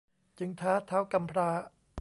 [0.39, 1.49] จึงท้าท้าวกำพร้า